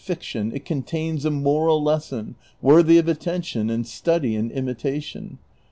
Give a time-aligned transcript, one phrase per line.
[0.03, 0.17] 279
[0.49, 5.37] fiction it contains a moral lesson worthy of attention and study and imitation.